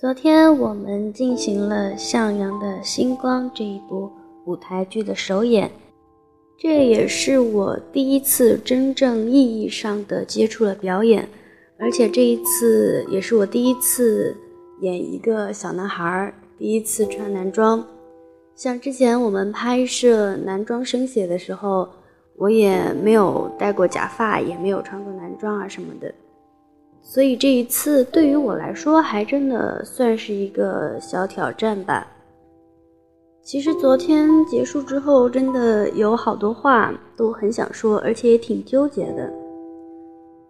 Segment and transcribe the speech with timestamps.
[0.00, 4.10] 昨天我们进行了《向阳的星光》这一部
[4.46, 5.70] 舞台剧的首演，
[6.56, 11.28] 这也是我第一次真正意义上的接触了表演，
[11.78, 14.34] 而且这一次也是我第一次
[14.80, 17.86] 演一个小男孩，第一次穿男装。
[18.54, 21.86] 像之前我们拍摄男装生写的时候，
[22.38, 26.10] 我也没有戴过假发，也没有穿过男装啊什么的。
[27.02, 32.06] 所以这一次对于我来说，还真的算是一个小挑战吧。
[33.42, 39.32] 其实昨天结束之后，真的有好多话都很想说，而且也挺纠结的。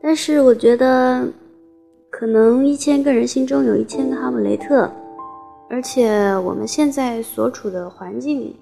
[0.02, 1.26] 但是我觉得，
[2.10, 4.90] 可能一千个人心中有一千个哈姆雷特，
[5.70, 8.54] 而且我们现在所处的环境，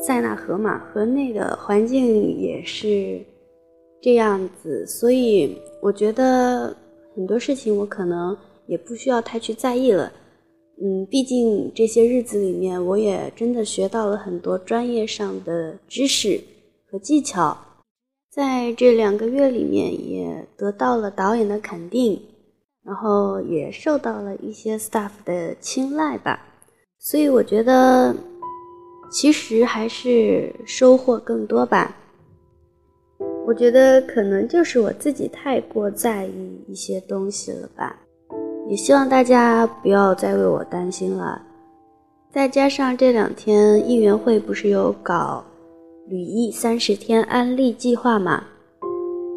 [0.00, 3.20] 塞纳河嘛，河内的环境也是
[4.00, 6.76] 这样子，所以我觉得。
[7.16, 8.36] 很多事情我可能
[8.68, 10.12] 也不需要太去在意了，
[10.80, 16.40] 嗯，毕竟这些日子里面，我也真的学到了很多专业上的知识
[16.88, 17.58] 和技巧，
[18.30, 22.22] 在这两个月里面也得到了导演的肯定，
[22.84, 26.40] 然后也受到了一些 staff 的青睐吧，
[27.00, 28.14] 所以我觉得
[29.10, 31.96] 其实还是收获更多吧。
[33.48, 37.98] 我觉得可能就是我自己太过在意一些东西了吧，
[38.68, 41.40] 也希望大家不要再为我担心了。
[42.30, 45.42] 再加上这两天艺员会不是有搞
[46.08, 48.44] 旅艺三十天安利计划嘛，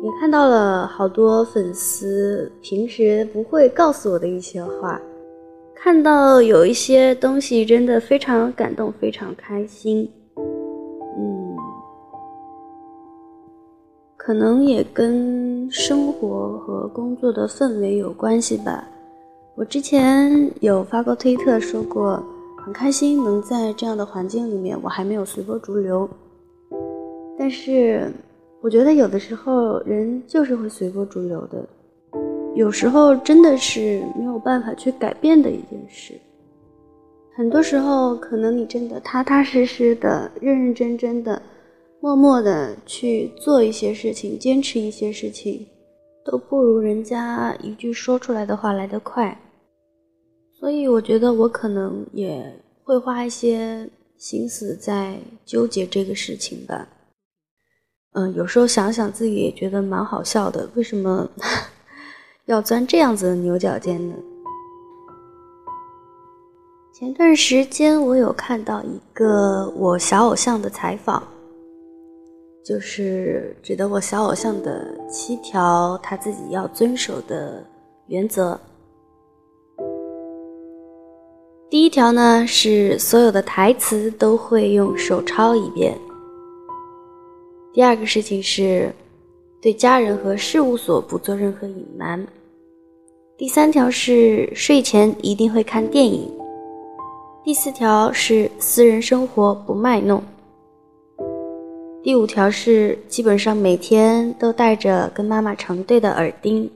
[0.04, 5.02] 也看到了好多粉丝平时不会告诉我的一些话，
[5.74, 10.12] 看到有一些东西真的非常感动，非常开心。
[14.24, 18.88] 可能也跟生活和工作的氛围有关系吧。
[19.56, 22.24] 我之前有发过推特说过，
[22.64, 26.08] 很开心能在这样的环境里面，我还没有随波逐流。
[27.36, 28.12] 但是
[28.62, 31.68] 我觉得有的时候人就是会随波逐流的，
[32.54, 36.14] 有时候真的是没有办法去改变的一件事。
[37.36, 41.42] 很多时候，可能你真的踏踏实实的、认认真真的。
[42.02, 45.68] 默默的去做一些事情，坚持一些事情，
[46.26, 49.40] 都不如人家一句说出来的话来得快。
[50.60, 52.44] 所以我觉得我可能也
[52.84, 56.88] 会花一些心思在纠结这个事情吧。
[58.14, 61.30] 嗯，有时候想想自己也觉得蛮好笑的，为什么
[62.46, 64.16] 要钻这样子的牛角尖呢？
[66.92, 71.22] 前段时间我有看到一个我小偶像的采访。
[72.64, 77.66] 就是指的我小偶像的七条他自己要遵守的
[78.08, 78.60] 原则。
[81.70, 85.98] 第一条呢是所有的台词都会用手抄一遍。
[87.74, 88.94] 第二个事情是
[89.62, 92.26] 对家人和事务所不做任何隐瞒。
[93.38, 96.30] 第三条是睡前一定会看电影。
[97.44, 100.22] 第四条是私人生活不卖弄。
[102.04, 106.68] 第五条是基本上每天都戴着跟妈妈成对的耳钉。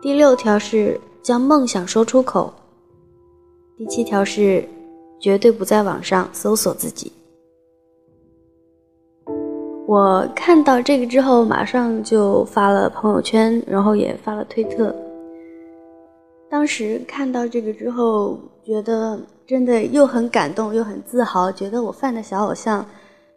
[0.00, 2.52] 第六条是将梦想说出口。
[3.76, 4.64] 第七条是
[5.18, 7.10] 绝对不在网上搜索自己。
[9.88, 14.94] 我看到这个之后，马上就发了朋友圈，然后也发了推特。
[16.48, 22.86] 当时看到这个之后，觉得真的又很感动，又很自豪，觉得我犯的小偶像。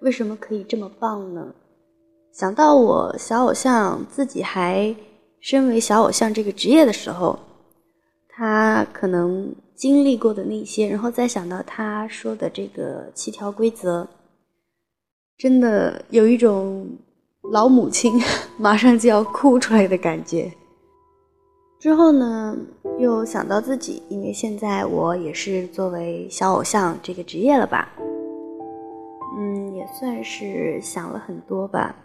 [0.01, 1.53] 为什么可以这么棒呢？
[2.33, 4.95] 想到我小偶像自己还
[5.39, 7.39] 身为小偶像这个职业的时候，
[8.29, 14.07] 他可能经历过的那些，然后再想到他说的这个七条规则，
[15.37, 16.87] 真的有一种
[17.51, 18.21] 老母亲
[18.59, 20.51] 马上就要哭出来的感觉。
[21.79, 22.55] 之后呢，
[22.99, 27.91] 又想到自己，因为现在我也是作为小偶像这个职业了吧。
[29.35, 31.95] 嗯，也算是想了很多吧。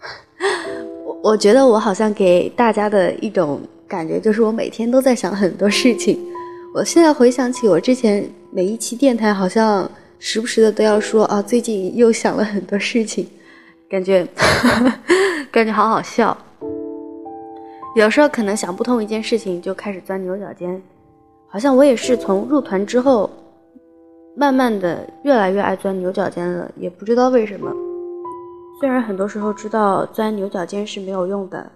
[1.04, 6.18] 我我觉得我好像给大家的一种感觉就是我每天都在想很多事情。
[6.74, 13.26] 我现在回想起我之前每一期电台，好像时不时的都要说啊，最近又想了很多事情，
[13.90, 14.26] 感觉
[15.50, 16.36] 感觉好好笑。
[17.96, 20.80] 有时候可能想不通一件事情，就开始钻牛角尖。
[21.48, 23.28] 好像我也是从入团之后，
[24.40, 27.70] 慢慢的越来越爱钻牛角尖了，也不知道为什么。
[28.80, 31.70] 虽然很多时候知道钻牛角尖是没有用的，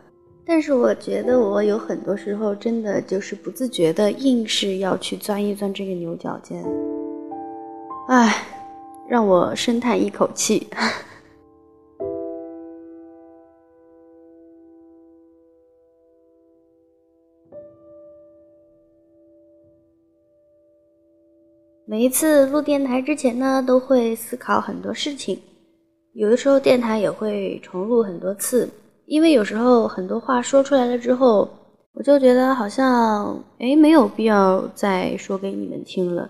[0.46, 6.64] 但是我觉得我有很多时候真的就是不自觉的硬是要去钻一钻这个牛角尖。
[8.08, 8.34] 唉，
[9.06, 10.66] 让我深叹一口气。
[21.94, 25.40] 每一次录电台之前呢，都会思考很多事情。
[26.14, 28.68] 有的时候电台也会重录很多次，
[29.06, 31.48] 因为有时候很多话说出来了之后，
[31.92, 36.28] 我就觉得好像哎没有必要再说给你们听了，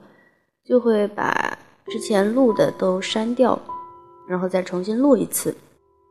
[0.67, 1.57] 就会把
[1.87, 3.59] 之前录的都删掉，
[4.29, 5.57] 然后再重新录一次。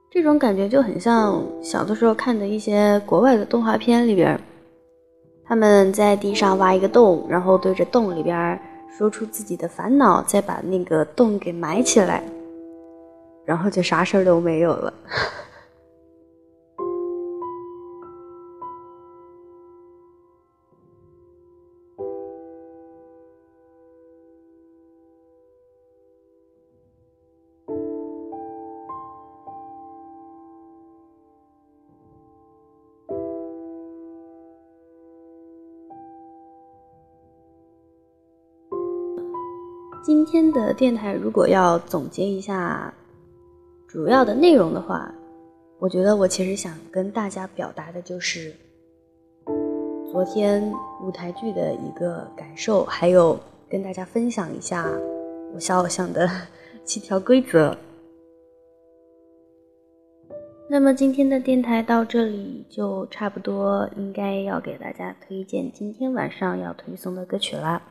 [0.10, 4.36] 这种感觉就很像小的时候看的一些国外的动画片里边，
[5.46, 8.60] 他们在地上挖一个洞，然后对着洞里边。
[8.96, 12.24] 说出自己的烦恼，再把那个洞给埋起来，
[13.44, 14.94] 然后就啥事儿都没有了。
[40.04, 42.94] 今天的电台如果要总结一下
[43.88, 45.10] 主要的内容的话，
[45.80, 48.54] 我觉得我其实想跟大家表达的就是
[50.12, 50.70] 昨天
[51.02, 53.40] 舞台剧的一个感受，还有
[53.70, 54.92] 跟大家分享一下
[55.54, 56.30] 我小偶像的
[56.84, 57.74] 七条规则。
[60.70, 67.82] 那么今天的电台到这里就差不多，应该要给大家推荐今天晚上要推送的歌曲啦。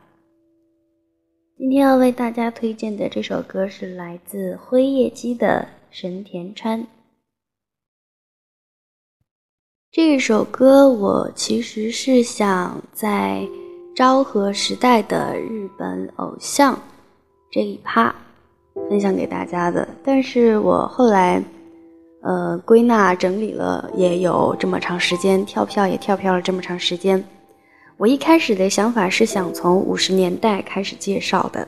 [1.63, 5.65] 今天要为大家推荐的这首歌是来自辉夜姬的
[5.97, 6.81] 《神田川》。
[9.89, 13.47] 这首歌我其实是想在
[13.95, 16.77] 昭和时代的日本偶像
[17.49, 18.13] 这一趴
[18.89, 21.41] 分享给大家的，但是我后来
[22.23, 27.23] 呃归纳整理了，也有这么长时间，跳票也跳票了这么长时间。
[28.03, 31.65] 我一开始的想法是想从五十年代开始介绍的，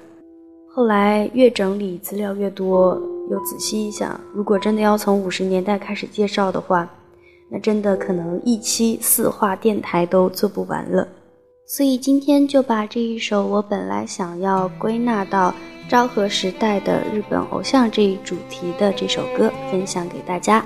[0.70, 3.02] 后来越整理资料越多，
[3.32, 6.90] 又仔细一想，如果真的要从五十年代开始介绍的话，
[7.50, 11.08] 那真的可能一期四话电台都做不完了。
[11.66, 15.56] 所以今天就把这一首我本来想要归纳到
[15.88, 20.66] 昭和时代的日本偶像这一主题的这首歌分享给大家。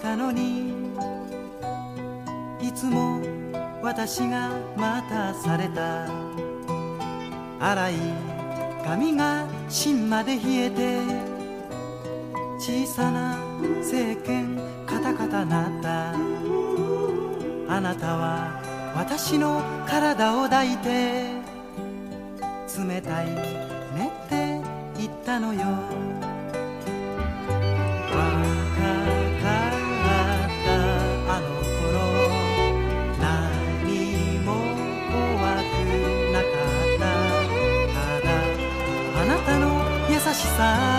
[0.00, 0.72] たのに
[2.60, 3.20] いつも
[3.82, 6.06] 私が待たされた。
[7.60, 7.94] 粗い
[8.84, 10.98] 髪が芯まで冷えて
[12.58, 13.36] 小さな
[13.80, 16.14] 政権カタカタなった。
[17.72, 18.60] あなたは
[18.96, 21.30] 私の体を抱いて
[22.76, 24.60] 冷たいねって
[24.98, 25.60] 言ったのよ。
[40.60, 40.89] し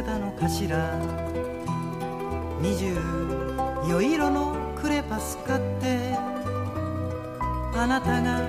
[0.00, 0.96] たのかしら？
[2.60, 2.96] 二十
[3.90, 6.16] 余色のクレパス買って
[7.74, 8.40] あなたが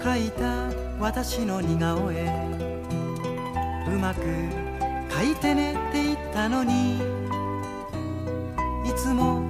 [0.00, 2.24] 描いた私の似顔絵。
[3.88, 9.42] うまく描いてねって言ったのにいつも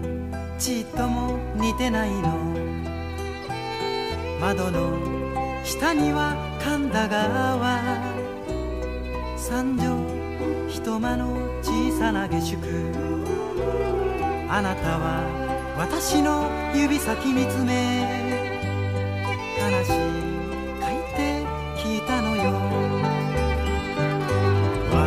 [0.58, 2.32] ちっとも似てないの。
[4.40, 4.98] 窓の
[5.64, 8.16] 下には神田川。
[9.36, 10.15] 三畳
[10.86, 12.58] 一間の小さな下宿。
[14.48, 15.26] あなたは
[15.76, 18.06] 私の指先見つめ
[19.58, 19.90] 悲しい
[20.80, 21.42] 書いて
[21.76, 22.52] 聞いたのよ。
[24.94, 25.02] 若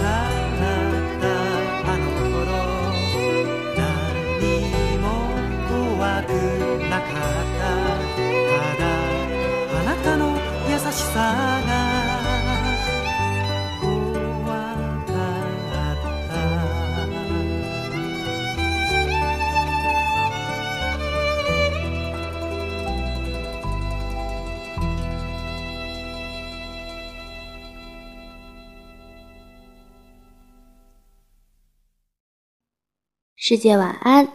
[0.00, 1.28] からった
[1.84, 2.56] あの頃
[3.76, 3.84] 何
[4.96, 5.04] も
[5.68, 6.32] 怖く
[6.88, 7.12] なかっ
[7.60, 7.68] た。
[8.16, 8.82] ただ
[9.78, 10.22] あなたの
[10.70, 11.53] 優しさ
[33.46, 34.26] 世界晚安，